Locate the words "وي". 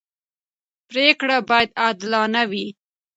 2.51-2.67